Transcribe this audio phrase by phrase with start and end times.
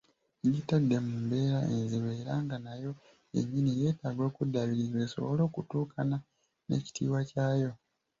[0.37, 2.91] Kkigitadde mu mbeera enzibu era nga nayo
[3.33, 6.17] yennyini yeetaaga okuddaabirizibwa esobole okutuukana
[6.67, 7.71] n'ekitiibwa ky'ayo.